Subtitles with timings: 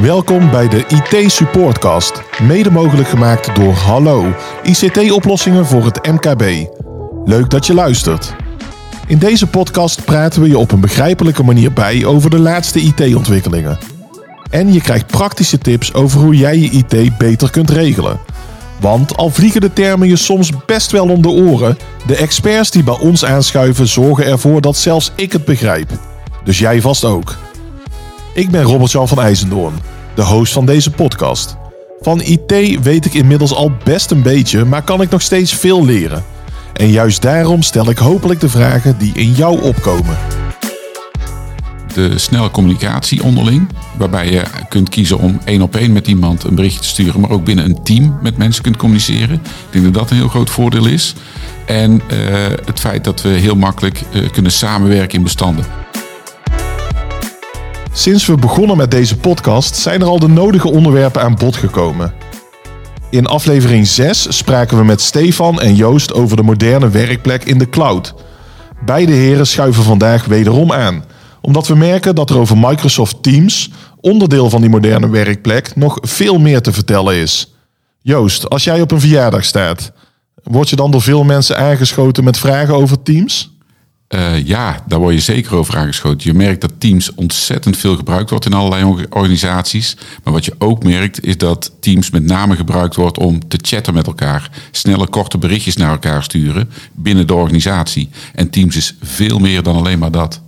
[0.00, 6.66] Welkom bij de IT Supportcast, mede mogelijk gemaakt door Hallo, ICT-oplossingen voor het MKB.
[7.24, 8.34] Leuk dat je luistert.
[9.06, 13.78] In deze podcast praten we je op een begrijpelijke manier bij over de laatste IT-ontwikkelingen.
[14.50, 18.20] En je krijgt praktische tips over hoe jij je IT beter kunt regelen.
[18.80, 22.82] Want al vliegen de termen je soms best wel om de oren, de experts die
[22.82, 25.90] bij ons aanschuiven zorgen ervoor dat zelfs ik het begrijp.
[26.44, 27.36] Dus jij vast ook.
[28.34, 29.74] Ik ben Robert-Jan van IJzendoorn,
[30.14, 31.56] de host van deze podcast.
[32.00, 35.84] Van IT weet ik inmiddels al best een beetje, maar kan ik nog steeds veel
[35.84, 36.24] leren.
[36.72, 40.16] En juist daarom stel ik hopelijk de vragen die in jou opkomen.
[41.94, 43.68] de snelle communicatie onderling.
[43.98, 47.20] Waarbij je kunt kiezen om één op één met iemand een berichtje te sturen.
[47.20, 49.34] Maar ook binnen een team met mensen kunt communiceren.
[49.34, 51.14] Ik denk dat dat een heel groot voordeel is.
[51.66, 52.18] En eh,
[52.64, 55.64] het feit dat we heel makkelijk eh, kunnen samenwerken in bestanden.
[57.96, 62.12] Sinds we begonnen met deze podcast zijn er al de nodige onderwerpen aan bod gekomen.
[63.10, 67.68] In aflevering 6 spraken we met Stefan en Joost over de moderne werkplek in de
[67.68, 68.14] cloud.
[68.84, 71.04] Beide heren schuiven vandaag wederom aan,
[71.40, 76.38] omdat we merken dat er over Microsoft Teams, onderdeel van die moderne werkplek, nog veel
[76.38, 77.54] meer te vertellen is.
[78.00, 79.92] Joost, als jij op een verjaardag staat,
[80.42, 83.53] word je dan door veel mensen aangeschoten met vragen over Teams?
[84.14, 86.30] Eh, ja, daar word je zeker over aangeschoten.
[86.30, 89.96] Je merkt dat Teams ontzettend veel gebruikt wordt in allerlei or- organisaties.
[90.24, 93.94] Maar wat je ook merkt is dat Teams met name gebruikt wordt om te chatten
[93.94, 94.50] met elkaar.
[94.70, 98.08] Snelle, korte berichtjes naar elkaar sturen binnen de organisatie.
[98.34, 100.40] En Teams is veel meer dan alleen maar dat.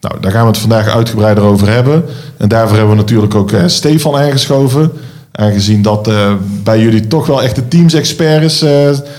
[0.00, 2.04] Nou, daar gaan we het vandaag uitgebreider over hebben.
[2.38, 4.92] En daarvoor hebben we natuurlijk ook eh, Stefan aangeschoven.
[5.32, 8.64] Aangezien dat eh, bij jullie toch wel echt de Teams-expert is.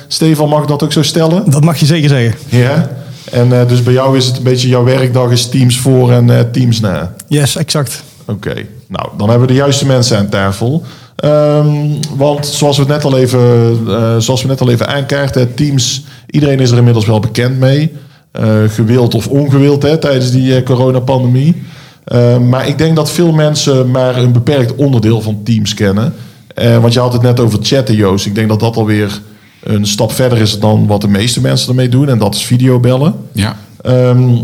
[0.07, 1.51] Stefan, mag ik dat ook zo stellen?
[1.51, 2.39] Dat mag je zeker zeggen.
[2.49, 3.05] Ja.
[3.31, 6.29] En eh, dus bij jou is het een beetje jouw werkdag is Teams voor en
[6.29, 7.13] eh, Teams na.
[7.27, 8.03] Yes, exact.
[8.25, 8.53] Oké,
[8.87, 10.83] nou dan hebben we de juiste mensen aan tafel.
[11.15, 11.67] Ehm,
[12.17, 13.39] want zoals we het net al even,
[13.87, 17.91] eh, zoals we net al even aankaarten, Teams, iedereen is er inmiddels wel bekend mee.
[18.67, 21.55] Gewild of ongewild hè, tijdens die coronapandemie.
[22.07, 26.13] Eh, maar ik denk dat veel mensen maar een beperkt onderdeel van Teams kennen.
[26.81, 28.25] Want je had het net over chatten, Joost.
[28.25, 29.21] Ik denk dat dat alweer
[29.67, 32.09] een stap verder is dan wat de meeste mensen ermee doen.
[32.09, 33.15] En dat is videobellen.
[33.31, 33.55] Ja,
[33.87, 34.35] Ehm,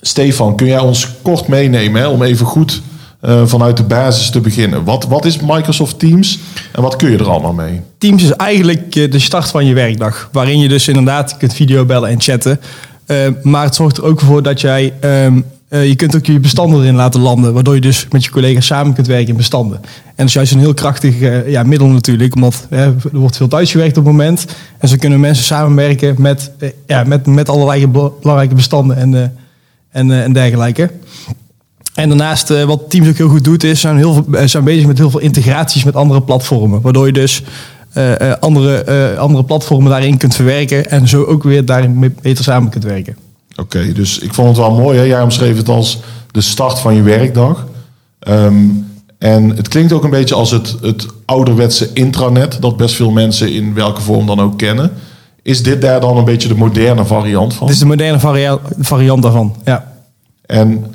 [0.00, 2.82] Stefan, kun jij ons kort meenemen hè, om even goed
[3.20, 4.84] eh, vanuit de basis te beginnen?
[4.84, 6.38] Wat, wat is Microsoft Teams
[6.72, 7.80] en wat kun je er allemaal mee?
[7.98, 10.28] Teams is eigenlijk eh, de start van je werkdag.
[10.32, 12.60] Waarin je dus inderdaad kunt videobellen en chatten.
[13.06, 14.92] Eh, maar het zorgt er ook voor dat jij...
[15.00, 17.52] ehm, eh, je kunt ook je bestanden erin laten landen.
[17.54, 19.80] Waardoor je dus met je collega's samen kunt werken in bestanden.
[19.82, 22.34] En dat is juist een heel krachtig eh, ja, middel natuurlijk.
[22.68, 24.46] Hè, er wordt veel thuisgewerkt op het moment.
[24.78, 29.36] En zo kunnen mensen samenwerken met, eh, ja, met, met allerlei bel- belangrijke bestanden en,
[29.90, 30.90] en, en dergelijke.
[31.94, 35.10] En daarnaast, wat Teams ook heel goed doet, is zijn, heel zijn bezig met heel
[35.10, 36.80] veel integraties met andere platformen.
[36.80, 37.42] Waardoor je dus
[38.40, 40.90] andere, andere platformen daarin kunt verwerken.
[40.90, 43.16] En zo ook weer daarin beter samen kunt werken.
[43.60, 44.98] Oké, dus ik vond het wel mooi.
[44.98, 45.04] Hè?
[45.04, 45.98] Jij omschreef het als
[46.30, 47.66] de start van je werkdag.
[48.18, 48.66] Ehm,
[49.18, 53.52] en het klinkt ook een beetje als het, het ouderwetse intranet, dat best veel mensen
[53.52, 54.92] in welke vorm dan ook kennen.
[55.42, 57.66] Is dit daar dan een beetje de moderne variant van?
[57.66, 59.56] Dit is de moderne varia- variant daarvan.
[59.64, 59.92] Ja.
[60.46, 60.94] En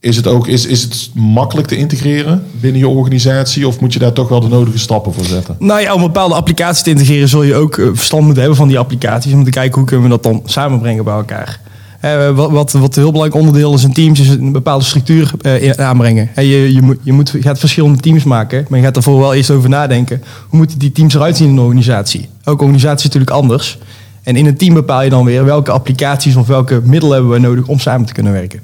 [0.00, 3.66] is het ook is, is het makkelijk te integreren binnen je organisatie?
[3.66, 5.56] Of moet je daar toch wel de nodige stappen voor zetten?
[5.58, 8.68] Nou ja, om bepaalde applicaties te integreren zul je ook eh, verstand moeten hebben van
[8.68, 9.32] die applicaties.
[9.32, 11.60] Om te kijken hoe kunnen we dat dan samenbrengen bij elkaar.
[12.04, 15.70] Eh, wat, wat, een heel belangrijk onderdeel is in teams, is een bepaalde structuur eh,
[15.70, 16.30] aanbrengen.
[16.36, 19.34] Je, je, moet, je, moet, je gaat verschillende teams maken, maar je gaat ervoor wel
[19.34, 20.22] eerst over nadenken.
[20.48, 22.28] Hoe moeten die teams eruit zien in een organisatie?
[22.42, 23.78] Elke organisatie is natuurlijk anders.
[24.22, 27.38] En in een team bepaal je dan weer welke applicaties of welke middelen hebben we
[27.38, 28.60] nodig om samen te kunnen werken.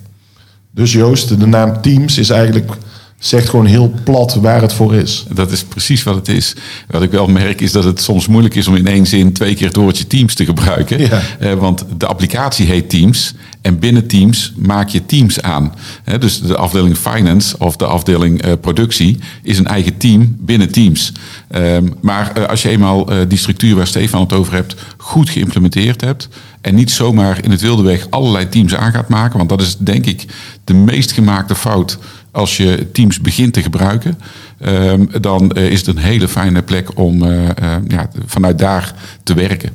[0.71, 2.73] Dus Joost, de naam Teams is eigenlijk,
[3.21, 5.25] zegt gewoon heel plat waar het voor is.
[5.33, 6.55] Dat is precies wat het is.
[6.89, 9.55] Wat ik wel merk is dat het soms moeilijk is om in één zin twee
[9.55, 10.99] keer het woordje Teams te gebruiken.
[10.99, 11.21] Ja.
[11.39, 15.75] Eh, want de applicatie heet Teams en binnen Teams maak je Teams aan.
[16.19, 21.13] Dus de afdeling Finance of de afdeling eh, Productie is een eigen team binnen Teams.
[21.49, 26.01] Ehm, maar eh, als je eenmaal die structuur waar Stefan het over hebt goed geïmplementeerd
[26.01, 26.29] hebt
[26.61, 29.77] en niet zomaar in het wilde weg allerlei teams aan gaat maken, want dat is
[29.77, 30.27] denk ik
[30.65, 31.99] de meest gemaakte fout
[32.33, 34.19] als je Teams begint te gebruiken,
[34.59, 37.55] ehm, dan eh, is het een hele fijne plek om eh, eh,
[37.89, 39.71] ja, vanuit daar te werken.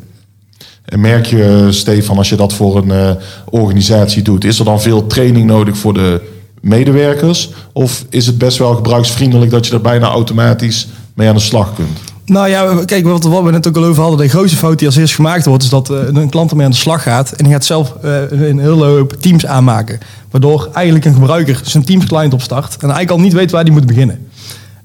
[0.86, 3.18] En merk je, Stefan, als je dat voor een
[3.50, 6.22] organisatie doet, is er dan veel training nodig voor de
[6.62, 7.50] medewerkers?
[7.74, 11.75] Of is het best wel gebruiksvriendelijk dat je er bijna automatisch mee aan de slag
[11.75, 12.00] kunt?
[12.25, 14.19] Nou ja, kijk, wat, we net ook al over hadden.
[14.19, 16.72] De grootste fout die als eerst gemaakt wordt, is dat eh, een klant ermee aan
[16.72, 17.31] de slag gaat.
[17.31, 20.00] En die gaat zelf eh, een hele hoop teams aanmaken.
[20.31, 22.74] Waardoor eigenlijk een gebruiker zijn Teams client opstart.
[22.74, 24.27] En eigenlijk al niet weet waar die moet beginnen.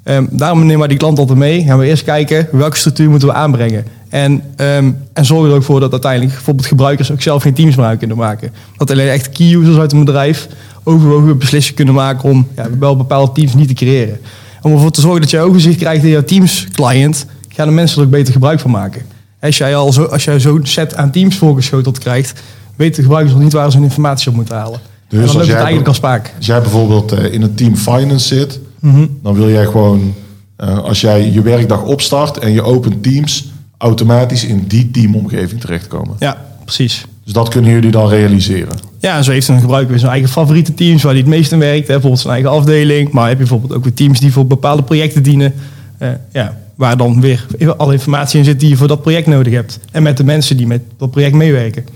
[0.03, 1.63] Ehm, daarom nemen wij die klant altijd mee.
[1.63, 3.85] Gaan we eerst kijken welke structuur moeten we aanbrengen.
[4.09, 7.99] En, ehm, en zorgen er ook voor dat uiteindelijk bijvoorbeeld gebruikers ook zelf geen teamsgebruik
[7.99, 8.53] kunnen maken.
[8.77, 10.49] Dat alleen echt key users uit een bedrijf
[10.83, 14.21] overwogen beslissingen kunnen maken om ja, wel bepaalde teams niet te creëren.
[14.63, 17.99] Om ervoor te zorgen dat je overzicht krijgt in jouw teams client, gaan de mensen
[17.99, 19.03] er ook beter gebruik van maken.
[19.41, 22.41] Als jij al zo, als jij zo'n set aan teams voorgeschoteld krijgt,
[22.77, 24.81] weten de gebruikers nog niet waar ze hun informatie op moeten halen.
[25.09, 26.33] Dus en dan jij het eigenlijk als spaak.
[26.37, 29.07] Als jij bijvoorbeeld eh, in het team finance zit, Mhm.
[29.23, 30.15] dan wil jij gewoon,
[30.57, 36.17] eh, als jij je werkdag opstart en je opent teams, automatisch in die teamomgeving terechtkomen.
[36.19, 37.05] Ja, precies.
[37.25, 38.79] Dus dat kunnen jullie dan realiseren.
[39.01, 41.59] Ja, zo heeft een gebruiker weer zijn eigen favoriete teams waar hij het meest in
[41.59, 41.87] werkt.
[41.87, 43.11] Hè, bijvoorbeeld zijn eigen afdeling.
[43.11, 45.55] Maar heb je bijvoorbeeld ook weer teams die voor bepaalde projecten dienen.
[45.99, 49.53] Eh, ja, waar dan weer alle informatie in zit die je voor dat project nodig
[49.53, 49.79] hebt.
[49.91, 51.87] En met de mensen die met dat project meewerken.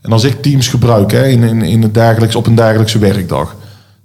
[0.00, 3.56] En als ik Teams gebruik hè, in, in, in het dagelijks, op een dagelijkse werkdag,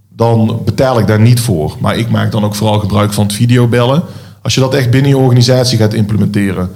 [0.09, 1.75] dan betaal ik daar niet voor.
[1.79, 4.03] Maar ik maak dan ook vooral gebruik van het videobellen.
[4.41, 6.69] Als je dat echt binnen je organisatie gaat implementeren,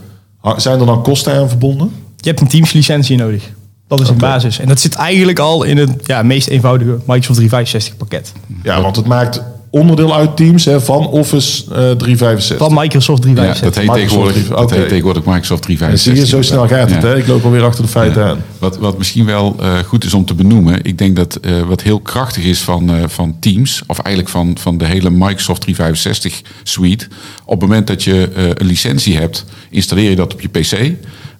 [0.57, 1.91] zijn er dan kosten aan verbonden?
[2.17, 3.51] Je hebt een Teams licentie nodig.
[3.87, 4.25] Dat is een Oké.
[4.25, 4.59] basis.
[4.59, 8.33] En dat zit eigenlijk al in het ja, meest eenvoudige Microsoft 365 pakket.
[8.63, 12.57] Ja, want het maakt onderdeel uit Teams hè, van Office eh, 365.
[12.57, 13.61] Van Microsoft Ja, 365.
[13.63, 14.57] dat heet, Microsoft tegenwoordig, 365.
[14.57, 14.89] dat heet Oké.
[14.89, 16.13] tegenwoordig Microsoft En 365.
[16.13, 17.01] zie je, zo snel gaat het.
[17.01, 17.07] Ja.
[17.07, 17.17] Hè?
[17.17, 18.43] Ik loop alweer achter de feiten aan.
[18.59, 21.81] Wat, wat misschien wel eh, goed is om te benoemen, ik denk dat eh, wat
[21.81, 26.41] heel krachtig is van, eh, van Teams, of eigenlijk van, van de hele Microsoft 365
[26.63, 27.07] suite,
[27.45, 30.93] op het moment dat je eh, een licentie hebt, installeer je dat op je PC.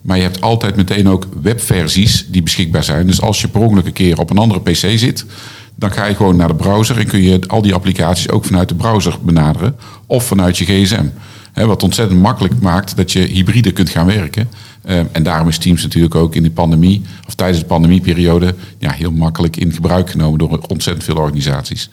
[0.06, 3.06] Maar je hebt altijd meteen ook webversies die beschikbaar zijn.
[3.06, 5.24] Dus als je per ongeluk een keer op een andere PC zit,
[5.74, 8.68] dan ga je gewoon naar de browser en kun je al die applicaties ook vanuit
[8.68, 9.76] de browser benaderen
[10.06, 11.04] of vanuit je gsm.
[11.54, 14.48] Wat ontzettend makkelijk maakt dat je hybride kunt gaan werken.
[14.82, 18.90] Eh, en daarom is Teams natuurlijk ook in de pandemie, of tijdens de pandemieperiode, ja,
[18.90, 21.90] heel makkelijk in gebruik genomen door ontzettend veel organisaties.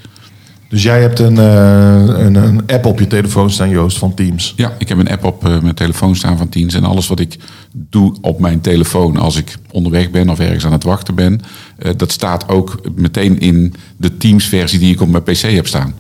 [0.74, 4.54] Dus jij hebt een, eh, een, een app op je telefoon staan, Joost, van Teams.
[4.56, 6.74] Ja, ik heb een app op eh, mijn telefoon staan van Teams.
[6.74, 7.38] En alles wat ik
[7.72, 11.42] doe op mijn telefoon als ik onderweg ben of ergens aan het wachten ben,
[11.78, 15.94] eh, dat staat ook meteen in de Teams-versie die ik op mijn PC heb staan.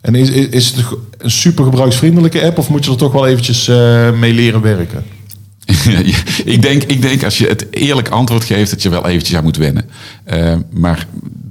[0.00, 0.86] En is, is, is het
[1.18, 3.66] een super gebruiksvriendelijke app of moet je er toch wel eventjes
[4.18, 5.04] mee leren werken?
[6.44, 9.44] ik, denk, ik denk als je het eerlijk antwoord geeft, dat je wel eventjes aan
[9.44, 9.84] moet wennen.
[10.70, 11.06] Maar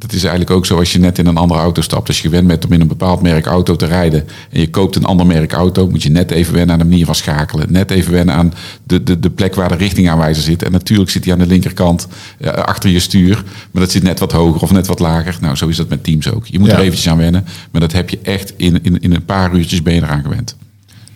[0.09, 2.07] dat is eigenlijk ook zo als je net in een andere auto stapt.
[2.07, 4.95] Als je gewend bent om in een bepaald merk auto te rijden en je koopt
[4.95, 7.71] een ander merk auto, moet je net even wennen aan de manier van schakelen.
[7.71, 8.53] Net even wennen aan
[8.83, 10.63] de, de, de plek waar de richtingaanwijzer zit.
[10.63, 12.07] En natuurlijk zit die aan de linkerkant
[12.39, 15.37] eh, achter je stuur, maar dat zit net wat hoger of net wat lager.
[15.41, 16.45] Nou, zo is dat met Teams ook.
[16.45, 16.73] Je moet Ja.
[16.73, 19.81] er eventjes aan wennen, maar dat heb je echt in, in, in een paar uurtjes
[19.83, 20.55] ben je eraan gewend.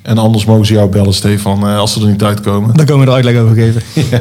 [0.02, 2.76] En anders mogen ze jou bellen, Stefan, eh, als ze er niet uitkomen.
[2.76, 3.82] Daar komen we er uitleg over geven.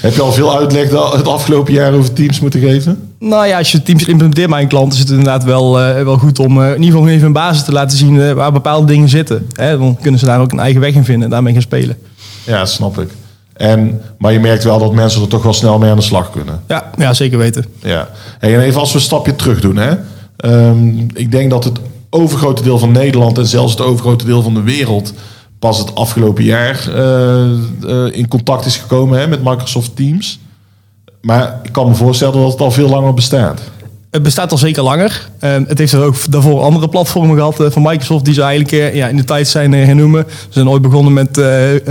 [0.00, 3.07] Heb je al veel uitleg het afgelopen jaar over Teams moeten geven?
[3.18, 6.18] Nou ja, als je Teams implementeert bij een klant, is het inderdaad wel, eh, wel
[6.18, 8.86] goed om eh, in ieder geval even een basis te laten zien eh, waar bepaalde
[8.86, 9.46] dingen zitten.
[9.52, 11.96] Hè, dan kunnen ze daar ook een eigen weg in vinden en daarmee gaan spelen.
[12.44, 13.10] Ja, dat snap ik.
[13.52, 16.30] En, maar je merkt wel dat mensen er toch wel snel mee aan de slag
[16.30, 16.60] kunnen.
[16.68, 17.64] Ja, ja zeker weten.
[17.78, 18.08] Ja.
[18.38, 19.76] Hey, en even als we een stapje terug doen.
[19.76, 19.94] Hè?
[20.36, 21.78] Ehm, ik denk dat het
[22.10, 25.12] overgrote deel van Nederland en zelfs het overgrote deel van de wereld
[25.58, 26.88] pas het afgelopen jaar
[28.12, 30.38] in contact is gekomen hè, met Microsoft Teams.
[31.20, 33.60] Maar ik kan me voorstellen dat het al veel langer bestaat.
[34.10, 35.28] Het bestaat al zeker langer.
[35.38, 38.72] Eh, het heeft er ook daarvoor andere platformen gehad eh, van Microsoft die ze eigenlijk
[38.72, 40.24] eh, ja, in de tijd zijn eh, hernoemen.
[40.28, 41.36] Ze zijn ooit begonnen met,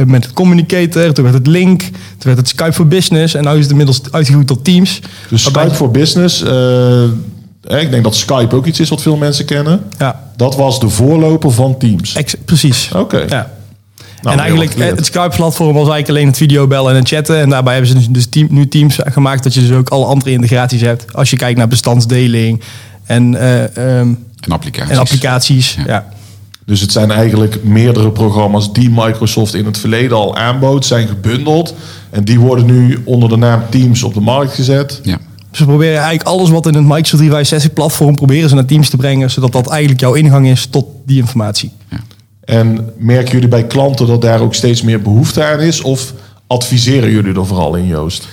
[0.05, 3.49] met het Communicator, toen werd het Link, toen werd het Skype for Business en nu
[3.51, 4.99] is het inmiddels uitgegroeid tot Teams.
[5.29, 9.15] Dus Waarbij- Skype voor Business, eh, ik denk dat Skype ook iets is wat veel
[9.17, 9.81] mensen kennen.
[9.97, 12.13] Ja, Dat was de voorloper van Teams.
[12.15, 12.89] ex- precies.
[12.95, 13.25] Oké.
[13.29, 13.51] Ja.
[14.21, 17.39] Nou, en eigenlijk, wat eh, het Skype-platform was eigenlijk alleen het videobellen en het chatten.
[17.39, 20.05] En daarbij hebben ze dus, dus team, nu Teams gemaakt dat je dus ook alle
[20.05, 21.13] andere integraties hebt.
[21.13, 22.61] Als je kijkt naar bestandsdeling
[23.05, 24.91] en, eh, ehm, En applicaties.
[24.91, 25.77] en applicaties.
[25.87, 26.07] Ja.
[26.65, 31.75] Dus het zijn eigenlijk meerdere programma's die Microsoft in het verleden al aanbood, zijn gebundeld.
[32.09, 34.99] En die worden nu onder de naam Teams op de markt gezet.
[35.03, 35.17] Ja.
[35.51, 39.31] Ze proberen eigenlijk alles wat in het Microsoft 365-platform proberen ze naar Teams te brengen.
[39.31, 41.71] Zodat dat eigenlijk jouw ingang is tot die informatie.
[42.47, 45.81] En merken jullie bij klanten dat daar ook steeds meer behoefte aan is?
[45.81, 46.13] Of
[46.47, 48.27] adviseren jullie er vooral in, Joost?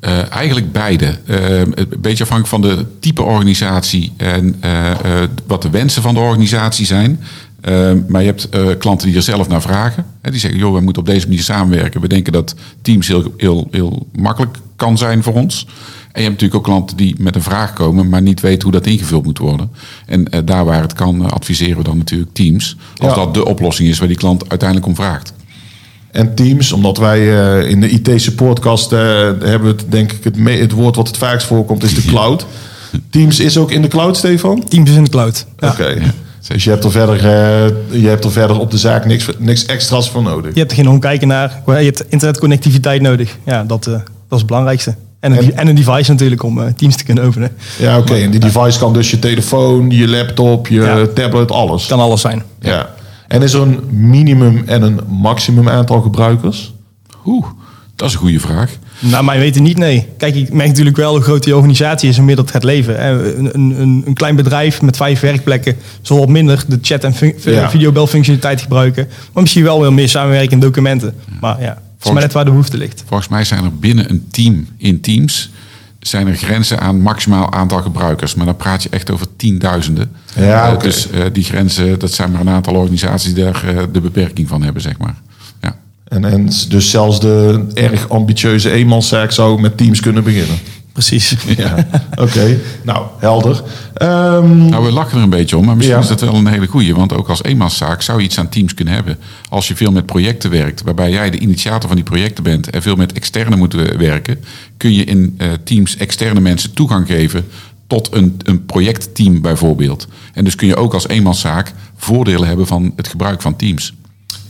[0.00, 1.18] Eh, eigenlijk beide.
[1.26, 4.90] Eh, een beetje afhankelijk van de type organisatie en eh,
[5.46, 7.20] wat de wensen van de organisatie zijn.
[8.08, 8.48] Maar je hebt
[8.78, 10.06] klanten die er zelf naar vragen.
[10.22, 12.00] Hè, die zeggen, joh, we moeten op deze manier samenwerken.
[12.00, 15.66] We denken dat Teams heel, heel, heel makkelijk kan zijn voor ons.
[16.12, 18.72] En je hebt natuurlijk ook klanten die met een vraag komen, maar niet weten hoe
[18.72, 19.70] dat ingevuld moet worden.
[20.06, 22.76] En eh, daar waar het kan, eh, adviseren we dan natuurlijk Teams.
[22.96, 23.24] Als Ja.
[23.24, 25.32] dat de oplossing is waar die klant uiteindelijk om vraagt.
[26.10, 27.18] En Teams, omdat wij
[27.62, 31.16] eh, in de IT-supportcast hebben we het, denk ik, het, me- het woord wat het
[31.16, 32.46] vaakst voorkomt, is de cloud.
[33.10, 34.64] Teams is ook in de cloud, Stefan?
[34.68, 35.46] Teams is in de cloud.
[35.58, 35.68] Ja.
[35.68, 35.96] Oké.
[36.48, 39.66] Dus je hebt er verder, eh, je hebt er verder op de zaak niks, niks
[39.66, 40.52] extra's voor nodig.
[40.54, 41.62] Je hebt er geen omkijkenaar.
[41.66, 43.36] Je hebt internetconnectiviteit nodig.
[43.44, 44.94] Ja, dat, eh, dat is het belangrijkste.
[45.20, 47.50] En een, En- en, en een device natuurlijk om eh, Teams te kunnen openen.
[47.78, 48.14] Ja, oké.
[48.14, 51.06] En die device kan dus je telefoon, je laptop, je Ja.
[51.14, 51.86] tablet, alles.
[51.86, 52.42] Kan alles zijn.
[52.60, 52.90] Ja.
[53.28, 56.72] En is er een minimum en een maximum aantal gebruikers?
[57.26, 57.46] Oeh,
[57.96, 58.70] dat is een goede vraag.
[58.98, 60.06] Nou, mij weten niet, nee.
[60.18, 63.00] Kijk, ik merk natuurlijk wel hoe groot die organisatie is inmiddels het leven.
[63.00, 63.34] hè.
[63.36, 67.14] Een, een, een, een klein bedrijf met vijf werkplekken zal wat minder de chat- en
[67.44, 67.70] Ja.
[67.70, 69.08] videobelfunctionaliteit gebruiken.
[69.32, 71.14] Maar misschien wel weer meer samenwerking in documenten.
[71.40, 73.02] Maar ja, is Volgens- maar net waar de behoefte ligt.
[73.06, 75.50] Volgens mij zijn er binnen een team in Teams
[76.00, 78.34] zijn er grenzen aan maximaal aantal gebruikers.
[78.34, 80.10] Maar dan praat je echt over tienduizenden.
[80.36, 80.78] Ja, Eh.
[80.80, 84.48] Dus eh, die grenzen, dat zijn maar een aantal organisaties die daar eh, de beperking
[84.48, 85.14] van hebben, zeg maar.
[85.62, 85.76] Ja,
[86.08, 90.56] En, en dus zelfs de erg ambitieuze eenmanszaak zou met teams kunnen beginnen.
[90.92, 91.36] Precies.
[91.56, 92.58] Ja, oké.
[92.82, 93.62] Nou, helder.
[93.94, 96.02] Ehm, Nou, we lachen er een beetje om, maar misschien Ja.
[96.02, 96.94] is dat wel een hele goeie.
[96.94, 99.18] Want ook als eenmanszaak zou je iets aan teams kunnen hebben.
[99.48, 102.70] Als je veel met projecten werkt, waarbij jij de initiator van die projecten bent...
[102.70, 104.44] en veel met externe moet werken...
[104.76, 107.44] kun je in eh, teams externe mensen toegang geven
[107.86, 110.06] tot een, een projectteam bijvoorbeeld.
[110.32, 113.94] En dus kun je ook als eenmanszaak voordelen hebben van het gebruik van teams.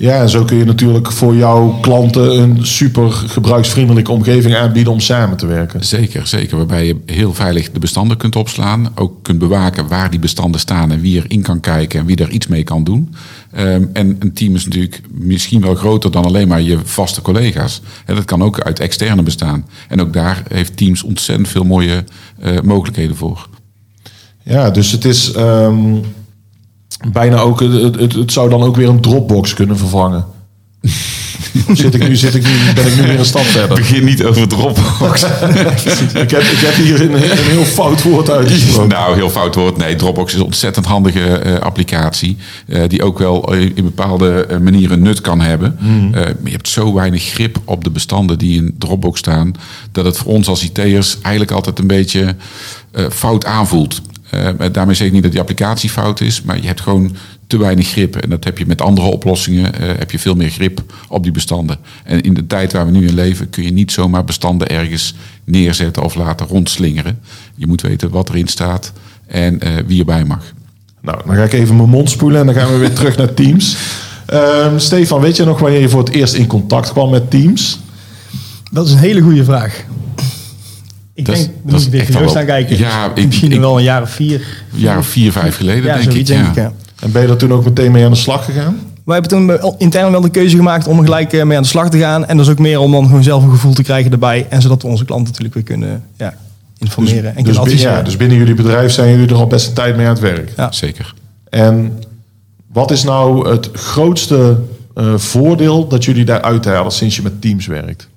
[0.01, 5.01] Ja, en zo kun je natuurlijk voor jouw klanten een super gebruiksvriendelijke omgeving aanbieden om
[5.01, 5.85] samen te werken.
[5.85, 6.57] Zeker, zeker.
[6.57, 8.93] Waarbij je heel veilig de bestanden kunt opslaan.
[8.95, 12.31] Ook kunt bewaken waar die bestanden staan en wie erin kan kijken en wie daar
[12.31, 13.15] iets mee kan doen.
[13.53, 17.83] Ehm, en een team is natuurlijk misschien wel groter dan alleen maar je vaste collega's.
[18.07, 19.67] En dat kan ook uit externe bestaan.
[19.89, 22.05] En ook daar heeft Teams ontzettend veel mooie
[22.39, 23.49] eh, mogelijkheden voor.
[24.43, 25.97] Ja, dus het is ehm,
[27.13, 30.25] bijna ook, het, het, het zou dan ook weer een Dropbox kunnen vervangen.
[31.73, 33.77] Zit ik nu, zit ik nu, ben ik nu weer een stap verder?
[33.77, 35.23] Begin niet over Dropbox.
[36.15, 38.89] Ik heb, ik heb hier een, een heel fout woord uitgesproken.
[38.97, 39.77] Nou, heel fout woord.
[39.77, 42.37] Nee, Dropbox is een ontzettend handige eh, applicatie.
[42.67, 45.79] eh, die ook wel eh, in bepaalde manieren nut kan hebben.
[46.13, 49.53] Maar je hebt zo weinig grip op de bestanden die in Dropbox staan.
[49.93, 52.37] dat het voor ons als IT'ers eigenlijk altijd een beetje
[53.11, 54.01] fout aanvoelt.
[54.31, 56.43] Eh, daarmee zeg ik niet dat die applicatie fout is.
[56.43, 58.17] maar je hebt gewoon te weinig grip.
[58.17, 59.75] En dat heb je met andere oplossingen.
[59.75, 61.77] eh, heb je veel meer grip op die bestanden.
[62.05, 63.51] En in de tijd waar we nu in leven.
[63.51, 67.19] kun je niet zomaar bestanden ergens neerzetten of laten rondslingeren.
[67.55, 68.93] Je moet weten wat erin staat
[69.27, 70.53] en eh, wie erbij mag.
[71.01, 73.35] Nou, dan ga ik even mijn mond spoelen en dan gaan we weer terug naar
[73.35, 73.77] Teams.
[74.27, 77.79] Ehm, Stefan, weet je nog wanneer je voor het eerst in contact kwam met Teams?
[78.71, 79.85] Dat is een hele goede vraag.
[81.15, 82.57] Ik Dat denk, dan dat moet ik is weer echt voor al jou wel- staan
[82.57, 82.79] kijken.
[82.79, 84.41] Ja, ik- Misschien ik- wel een jaar of vier.
[84.73, 86.27] Een jaar of vier, vijf geleden, Ja, denk ik.
[86.27, 86.35] Ja.
[86.35, 86.73] denk ik, ja.
[87.01, 88.79] En ben je daar toen ook meteen mee aan de slag gegaan?
[89.05, 91.69] Wij hebben toen intern wel de keuze gemaakt om er gelijk eh, mee aan de
[91.69, 92.27] slag te gaan.
[92.27, 94.47] En dat is ook meer om dan gewoon zelf een gevoel te krijgen erbij.
[94.49, 96.35] En zodat we onze klanten natuurlijk weer kunnen ja,
[96.79, 97.93] informeren en dus, kunnen bin- adviseren.
[97.97, 100.21] ja, dus binnen jullie bedrijf zijn jullie er al best een tijd mee aan het
[100.23, 100.53] werk.
[100.57, 100.73] Ja.
[100.73, 101.15] Zeker.
[101.51, 101.99] En
[102.73, 104.57] wat is nou het grootste
[104.95, 108.09] eh, voordeel dat jullie daar uithalen sinds je met Teams werkt?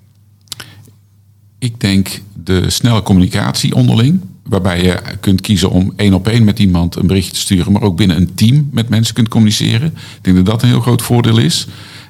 [1.64, 4.20] Ik denk de snelle communicatie onderling.
[4.42, 7.72] Waarbij je kunt kiezen om één op één met iemand een berichtje te sturen.
[7.72, 9.86] Maar ook binnen een team met mensen kunt communiceren.
[9.86, 11.66] Ik denk dat dat een heel groot voordeel is.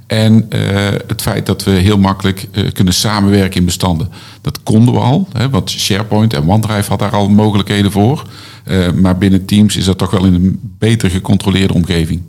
[0.06, 4.08] En eh, het feit dat we heel makkelijk eh, kunnen samenwerken in bestanden.
[4.40, 5.28] Dat konden we al.
[5.32, 8.28] Hè, want SharePoint en OneDrive had daar al mogelijkheden voor.
[8.64, 12.23] Eh, maar binnen Teams is dat toch wel in een beter gecontroleerde omgeving.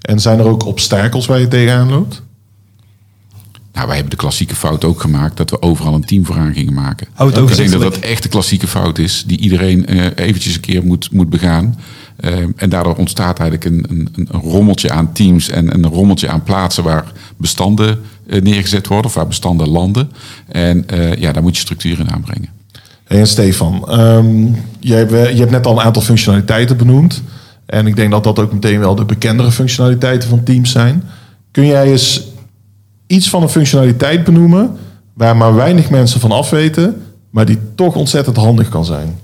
[0.00, 2.22] En zijn er ook obstakels waar je tegenaan loopt?
[3.76, 6.54] Nou, wij hebben de klassieke fout ook gemaakt dat we overal een team voor aan
[6.54, 7.06] gingen maken.
[7.14, 10.60] Het ik denk dat dat echt de klassieke fout is die iedereen eh, eventjes een
[10.60, 11.76] keer moet, moet begaan.
[12.16, 16.42] Eh, en daardoor ontstaat eigenlijk een, een, een rommeltje aan teams en een rommeltje aan
[16.42, 17.04] plaatsen waar
[17.36, 20.10] bestanden eh, neergezet worden of waar bestanden landen.
[20.48, 22.48] En eh, ja, daar moet je structuur in aanbrengen.
[23.04, 24.46] Hey, en Stefan, ehm,
[24.80, 27.22] je, hebt, je hebt net al een aantal functionaliteiten benoemd.
[27.66, 31.02] En ik denk dat dat ook meteen wel de bekendere functionaliteiten van Teams zijn.
[31.50, 32.25] Kun jij eens
[33.06, 34.76] iets van een functionaliteit benoemen
[35.12, 39.18] waar maar weinig mensen van afweten, maar die toch ontzettend handig kan zijn?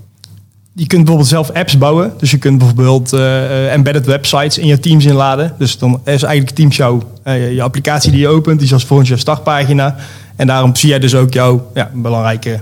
[0.75, 2.13] Je kunt bijvoorbeeld zelf apps bouwen.
[2.17, 5.53] Dus je kunt bijvoorbeeld eh, eh, embedded websites in je Teams inladen.
[5.57, 8.57] Dus dan is eigenlijk Teams jouw eh, je applicatie die je opent.
[8.57, 9.95] Die is als volgens je startpagina.
[10.35, 12.61] En daarom zie jij dus ook jouw ja, belangrijke...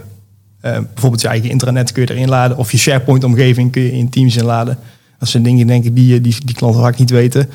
[0.62, 2.58] bijvoorbeeld je eigen intranet kun je erin laden.
[2.58, 4.78] Of je SharePoint-omgeving kun je in Teams inladen.
[5.20, 7.50] Dat zijn dingen, denk ik, die, die, die klanten vaak niet weten.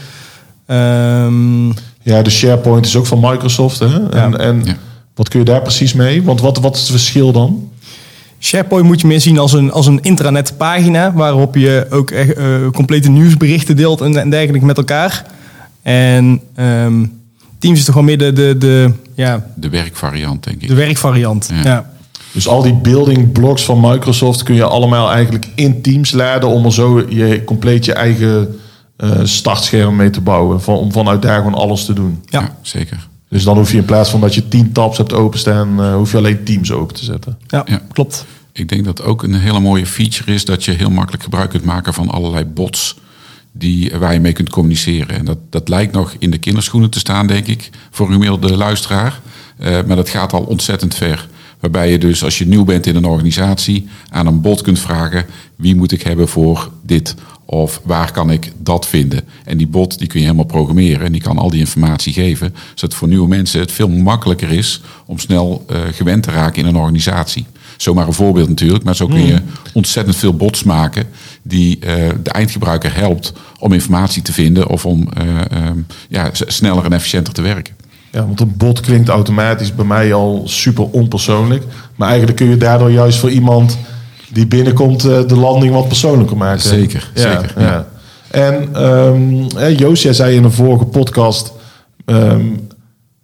[0.67, 1.69] Ehm,
[2.07, 3.79] Ja, de SharePoint is ook van Microsoft.
[3.79, 4.09] Hè?
[4.09, 4.77] En, en Ja.
[5.15, 6.23] wat kun je daar precies mee?
[6.23, 7.69] Want wat, wat is het verschil dan?
[8.41, 12.47] SharePoint moet je meer zien als een, als een intranetpagina waarop je ook echt, eh,
[12.73, 15.25] complete nieuwsberichten deelt en, en dergelijke met elkaar.
[15.83, 17.05] En ehm,
[17.59, 20.69] Teams is toch wel meer de, de, de, ja, De werkvariant, denk ik.
[20.69, 21.51] de werkvariant.
[21.55, 21.63] Ja.
[21.71, 21.91] Ja.
[22.33, 26.65] Dus al die building blocks van Microsoft kun je allemaal eigenlijk in Teams laden om
[26.65, 28.57] er zo je compleet je eigen
[28.97, 30.63] eh, startscherm mee te bouwen.
[30.63, 32.23] Van, om vanuit daar gewoon alles te doen.
[32.27, 32.41] Ja.
[32.41, 33.09] Ja, zeker.
[33.29, 36.11] Dus dan hoef je in plaats van dat je 10 tabs hebt openstaan, eh, hoef
[36.11, 37.39] je alleen Teams open te zetten.
[37.47, 37.81] Ja, Ja.
[37.93, 38.25] klopt.
[38.53, 41.65] Ik denk dat ook een hele mooie feature is dat je heel makkelijk gebruik kunt
[41.65, 42.97] maken van allerlei bots
[43.53, 45.17] die, waar je mee kunt communiceren.
[45.19, 48.57] En dat, dat lijkt nog in de kinderschoenen te staan, denk ik, voor een gemiddelde
[48.57, 49.21] luisteraar.
[49.59, 51.29] Eh, maar dat gaat al ontzettend ver.
[51.61, 55.25] Waarbij je dus, als je nieuw bent in een organisatie, aan een bot kunt vragen:
[55.57, 57.15] wie moet ik hebben voor dit?
[57.49, 59.23] Of waar kan ik dat vinden?
[59.45, 62.55] En die bot die kun je helemaal programmeren en die kan al die informatie geven.
[62.75, 66.69] Zodat voor nieuwe mensen het veel makkelijker is om snel eh, gewend te raken in
[66.69, 67.47] een organisatie.
[67.77, 69.41] Zomaar een voorbeeld natuurlijk, maar zo kun je
[69.73, 71.07] ontzettend veel bots maken
[71.43, 76.85] die eh, de eindgebruiker helpt om informatie te vinden of om eh, ehm, ja, sneller
[76.85, 77.75] en efficiënter te werken.
[78.13, 81.65] Ja, want een bot klinkt automatisch bij mij al super onpersoonlijk.
[81.97, 83.79] Maar eigenlijk kun je daardoor juist voor iemand
[84.33, 86.63] die binnenkomt eh, de landing wat persoonlijker maken.
[86.63, 87.63] Zeker, ja, zeker, Ja.
[87.67, 87.87] ja.
[88.31, 91.53] En ehm, hè, Joost, jij zei in een vorige podcast
[92.05, 92.45] ehm,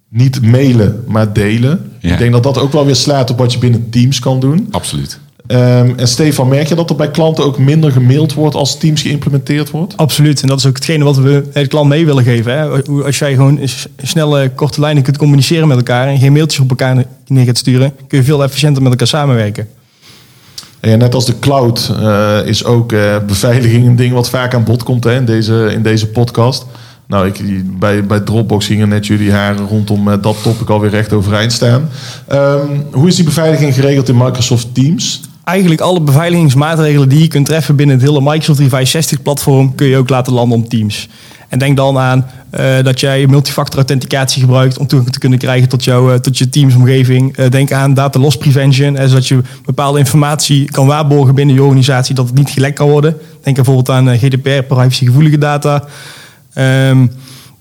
[0.09, 1.91] niet mailen, maar delen.
[1.99, 2.11] Ja.
[2.11, 4.67] Ik denk dat dat ook wel weer slaat op wat je binnen Teams kan doen.
[4.71, 5.19] Absoluut.
[5.47, 9.01] Ehm, en Stefan, merk je dat er bij klanten ook minder gemaild wordt als Teams
[9.01, 9.97] geïmplementeerd wordt?
[9.97, 10.41] Absoluut.
[10.41, 12.57] En dat is ook hetgene wat we het klant mee willen geven.
[12.57, 12.79] Hè.
[12.85, 13.59] Hoe- Als jij gewoon
[14.03, 17.93] snelle, korte lijnen kunt communiceren met elkaar en geen mailtjes op elkaar neer gaat sturen,
[18.07, 19.67] kun je veel efficiënter met elkaar samenwerken.
[20.83, 24.83] Net als de cloud eh, is ook eh, beveiliging een ding wat vaak aan bod
[24.83, 26.65] komt hè, in, deze, in deze podcast.
[27.07, 31.13] Nou, ik, bij, bij Dropbox gingen net jullie haren rondom eh, dat topic alweer recht
[31.13, 31.89] overeind staan.
[32.27, 35.21] Ehm, hoe is die beveiliging geregeld in Microsoft Teams?
[35.43, 39.97] Eigenlijk alle beveiligingsmaatregelen die je kunt treffen binnen het hele Microsoft 365 platform kun je
[39.97, 41.09] ook laten landen op Teams.
[41.53, 45.69] En denk dan aan eh, dat jij multifactor authenticatie gebruikt om toegang te kunnen krijgen
[45.69, 47.37] tot, jouw, eh, tot je Teams omgeving.
[47.37, 52.15] Eh, denk aan data loss prevention, zodat je bepaalde informatie kan waarborgen binnen je organisatie
[52.15, 53.17] dat het niet gelekt kan worden.
[53.43, 55.83] Denk bijvoorbeeld aan GDPR, privacygevoelige data.
[56.53, 57.07] Ehm,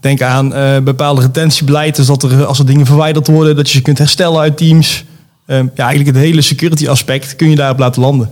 [0.01, 0.49] denk aan
[0.85, 4.41] bepaalde retentiebeleid, dus dat er als er dingen verwijderd worden, dat je ze kunt herstellen
[4.41, 5.05] uit Teams.
[5.47, 8.29] Ehm, ja, eigenlijk het hele security aspect kun je daarop laten landen.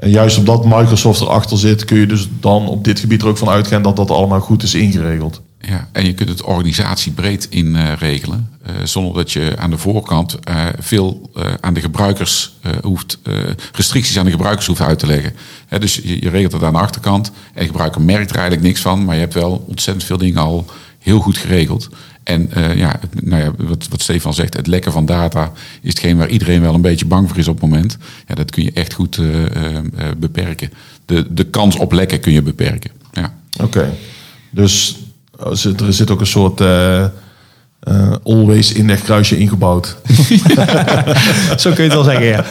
[0.00, 3.38] En juist omdat Microsoft erachter zit, kun je dus dan op dit gebied er ook
[3.38, 5.40] van uitgaan dat dat allemaal goed is ingeregeld.
[5.60, 8.48] Ja, en je kunt het organisatiebreed in eh, regelen.
[8.62, 13.18] eh, zonder dat je aan de voorkant eh, veel eh, aan de gebruikers hoeft,
[13.72, 15.32] restricties aan de gebruikers hoeft uit te leggen.
[15.78, 17.32] Dus je, je regelt het aan de achterkant.
[17.54, 19.04] En gebruiker merkt er eigenlijk niks van.
[19.04, 20.66] Maar je hebt wel ontzettend veel dingen al
[20.98, 21.88] heel goed geregeld.
[22.22, 25.52] En eh, ja, het- nou ja, wat, wat Stefan zegt, het lekken van data
[25.82, 27.96] is hetgeen waar iedereen wel een beetje bang voor is op het moment.
[28.26, 29.82] Ja, dat kun je echt goed eh, eh, eh,
[30.18, 30.72] beperken.
[31.06, 32.90] De, de kans op lekken kun je beperken.
[33.12, 33.32] Ja.
[33.62, 33.90] Oké,
[34.50, 34.96] dus
[35.48, 39.96] er zit- er zit ook een soort eh, eh, always inlegkruisje ingebouwd.
[41.56, 42.44] Zo kun je het wel zeggen, ja.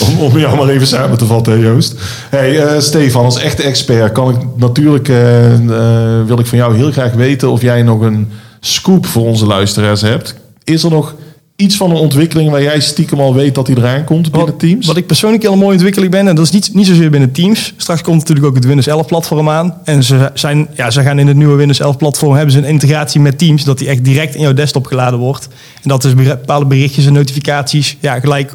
[0.00, 1.94] Om, om jou maar even samen te vatten, Joost.
[2.30, 6.76] Hey, eh, Stefan, als echte expert kan ik natuurlijk, eh, eh, wil ik van jou
[6.76, 8.28] heel graag weten of jij nog een
[8.60, 10.34] scoop voor onze luisteraars hebt.
[10.64, 11.14] Is er nog
[11.56, 14.58] iets van een ontwikkeling waar jij stiekem al weet dat die eraan komt binnen Wat,
[14.58, 14.86] Teams?
[14.86, 17.72] wat ik persoonlijk heel mooi ontwikkeling ben, en dat is niet, niet zozeer binnen Teams.
[17.76, 19.74] Straks komt natuurlijk ook het Windows 11 platform aan.
[19.84, 22.64] En ze, zijn, ja, ze gaan in het nieuwe Windows 11 platform hebben ze een
[22.64, 25.48] integratie met Teams, dat die echt direct in jouw desktop geladen wordt.
[25.82, 28.54] En dat dus bepaalde berichtjes en notificaties ja, gelijk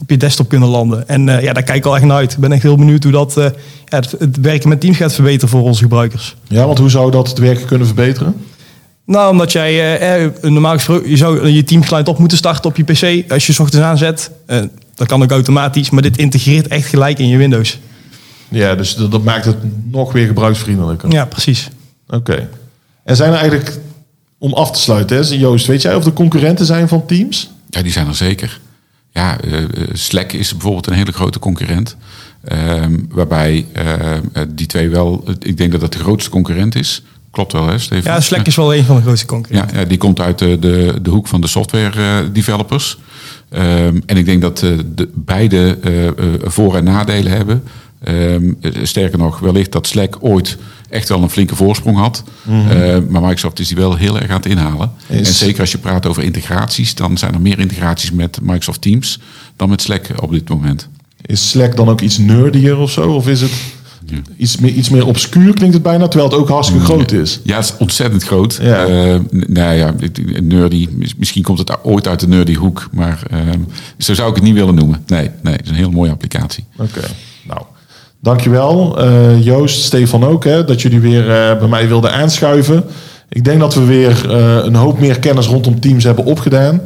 [0.00, 1.08] op je desktop kunnen landen.
[1.08, 2.32] En eh, ja, daar kijk ik al echt naar uit.
[2.32, 3.46] Ik ben echt heel benieuwd hoe dat eh,
[3.84, 6.36] het, het werken met Teams gaat verbeteren voor onze gebruikers.
[6.48, 8.34] Ja, want hoe zou dat het werken kunnen verbeteren?
[9.12, 12.70] Nou, omdat jij eh, eh, normaal gesproken, je zou je Teams client op moeten starten
[12.70, 14.30] op je PC als je 's ochtends aanzet.
[14.46, 14.62] Eh,
[14.94, 17.78] dat kan ook automatisch, maar dit integreert echt gelijk in je Windows.
[18.48, 19.56] Ja, dus dat, dat maakt het
[19.90, 21.10] nog weer gebruiksvriendelijker.
[21.10, 21.68] Ja, precies.
[22.08, 22.48] Oké.
[23.04, 23.78] En zijn er eigenlijk,
[24.38, 27.50] om af te sluiten, hè, Joost, weet jij of er concurrenten zijn van Teams?
[27.70, 28.60] Ja, die zijn er zeker.
[29.10, 31.96] Ja, eh, eh, Slack is bijvoorbeeld een hele grote concurrent.
[32.44, 37.02] Ehm, waarbij eh, eh, die twee wel, ik denk dat dat de grootste concurrent is.
[37.32, 38.10] Klopt wel, hè, Steven?
[38.12, 39.74] Ja, Slack is wel een van de grootste concurrenten.
[39.74, 42.98] Ja, ja, die komt uit de, de, de hoek van de software eh, developers.
[43.48, 46.14] Ehm, en ik denk dat eh, de, beide eh, eh,
[46.44, 47.62] voor- en nadelen hebben.
[48.02, 50.56] Ehm, eh, sterker nog, wellicht dat Slack ooit
[50.90, 52.24] echt wel een flinke voorsprong had.
[52.48, 54.90] Eh, maar Microsoft is die wel heel erg aan het inhalen.
[55.06, 58.80] Is- En zeker als je praat over integraties, dan zijn er meer integraties met Microsoft
[58.80, 59.18] Teams
[59.56, 60.88] dan met Slack op dit moment.
[61.26, 63.10] Is Slack dan ook iets nerdier of zo?
[63.10, 63.52] Of is het
[64.36, 67.40] iets, meer, iets meer obscuur, klinkt het bijna, terwijl het ook hartstikke groot is?
[67.44, 68.58] Ja, het is ontzettend groot.
[68.62, 68.84] Ja.
[68.86, 69.94] Eh, nou ja,
[70.42, 73.58] nerdy, mis- misschien komt het ooit uit de nerdy hoek, maar ehm,
[73.98, 75.02] zo zou ik het niet willen noemen.
[75.06, 76.64] Nee, nee, het is een hele mooie applicatie.
[76.78, 77.00] Oké,
[77.48, 77.60] nou.
[78.20, 82.84] Dankjewel, eh Joost, Stefan ook, hè, dat jullie weer eh, bij mij wilden aanschuiven.
[83.28, 84.30] Ik denk dat we weer
[84.64, 86.80] een hoop meer kennis rondom Teams hebben opgedaan.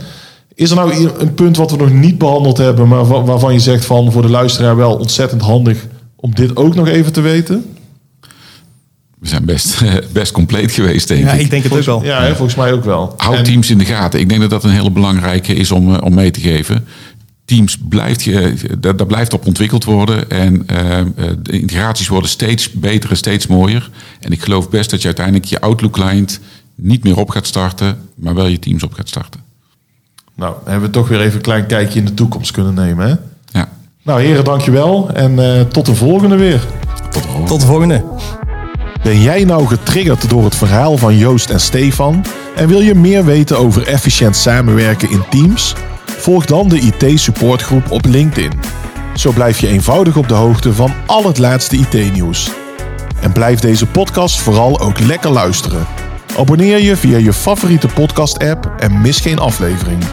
[0.55, 3.59] Is er nou een punt wat we nog niet behandeld hebben, maar wa- waarvan je
[3.61, 5.87] zegt van voor de luisteraar wel ontzettend handig
[6.27, 7.65] om dit ook nog even te weten?
[9.19, 11.41] We zijn best, best compleet geweest, denk Ja, ik.
[11.41, 12.05] ik denk het ook wel.
[12.05, 13.15] Ja, volgens mij ook wel.
[13.17, 14.21] Houd En- teams in de gaten.
[14.21, 16.85] Ik denk dat dat een hele belangrijke is om, eh, om mee te geven.
[17.45, 18.31] Teams blijft,
[18.83, 20.31] daar, daar blijft op ontwikkeld worden.
[20.31, 21.07] En eh, eh,
[21.43, 23.91] de integraties worden steeds beter en steeds mooier.
[24.21, 26.41] En ik geloof best dat je uiteindelijk je Outlook-client
[26.75, 29.41] niet meer op gaat starten, maar wel je teams op gaat starten.
[30.35, 33.09] Nou, hebben we toch weer even een klein kijkje in de toekomst kunnen nemen.
[33.09, 33.15] Hè?
[34.07, 35.11] Nou, heren, dankjewel.
[35.13, 36.61] En eh, tot de volgende weer.
[37.11, 37.49] tot de volgende.
[37.49, 38.05] Tot de volgende.
[39.03, 42.25] Ben jij nou getriggerd door het verhaal van Joost en Stefan?
[42.57, 45.75] En wil je meer weten over efficiënt samenwerken in teams?
[46.05, 48.53] Volg dan de IT supportgroep op LinkedIn.
[49.15, 52.51] Zo blijf je eenvoudig op de hoogte van al het laatste IT-nieuws.
[53.21, 55.87] En blijf deze podcast vooral ook lekker luisteren.
[56.39, 60.05] Abonneer je via je favoriete podcast-app en mis geen aflevering.